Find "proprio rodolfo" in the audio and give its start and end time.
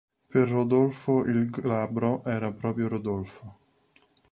2.51-3.57